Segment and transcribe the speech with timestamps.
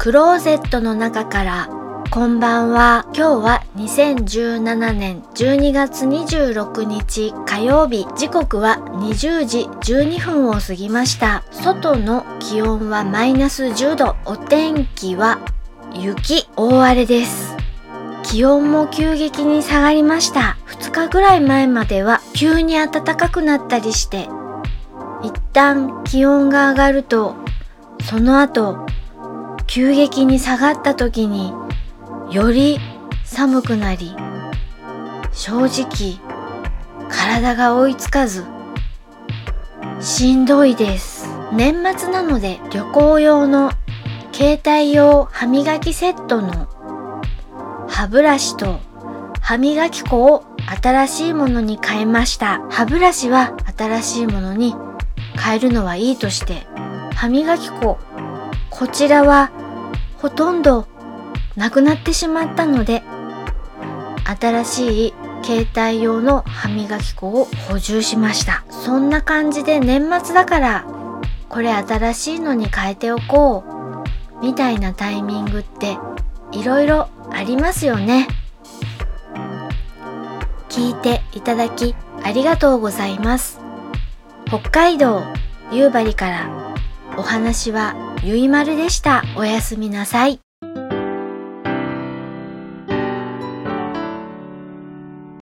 [0.00, 1.68] クローゼットの中から
[2.10, 3.04] こんばんは。
[3.14, 8.06] 今日は2017年12月26日火曜日。
[8.16, 11.44] 時刻は20時12分を過ぎました。
[11.50, 14.16] 外の気温はマイナス10度。
[14.24, 15.38] お天気は
[15.92, 17.54] 雪大荒れです。
[18.22, 20.56] 気温も急激に下がりました。
[20.68, 24.30] 2日ぐらい前までは急に暖かくなったりして
[25.22, 27.36] 一旦気温が上がると
[28.08, 28.86] その後
[29.70, 31.52] 急激に下がった時に
[32.32, 32.80] より
[33.22, 34.16] 寒くなり
[35.30, 36.18] 正直
[37.08, 38.44] 体が追いつかず
[40.00, 41.28] しんどいです。
[41.52, 43.70] 年末なので旅行用の
[44.32, 46.66] 携帯用歯磨きセットの
[47.88, 48.80] 歯ブラシと
[49.40, 50.44] 歯磨き粉を
[50.82, 52.60] 新しいものに変えました。
[52.70, 54.74] 歯ブラシは新しいものに
[55.40, 56.66] 変えるのはいいとして
[57.14, 57.98] 歯磨き粉
[58.70, 59.52] こちらは
[60.20, 60.86] ほとんど
[61.56, 63.02] なくなってしまったので
[64.40, 68.64] 新しい携帯用の歯磨き粉を補充しました。
[68.70, 70.84] そんな感じで年末だから
[71.48, 73.64] これ新しいのに変えておこ
[74.40, 75.98] うみたいなタイミングって
[76.52, 78.28] いろいろありますよね。
[80.68, 83.58] 聞いていただきありがとうございます。
[84.46, 85.22] 北海道
[85.72, 86.74] 夕張から
[87.16, 89.24] お話はゆいまるでした。
[89.36, 90.40] おやすみなさい。